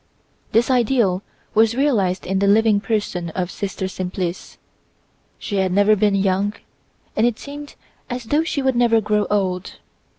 [0.51, 1.21] This ideal
[1.53, 4.57] was realized in the living person of Sister Simplice:
[5.37, 6.53] she had never been young,
[7.15, 7.75] and it seemed
[8.09, 9.75] as though she would never grow old.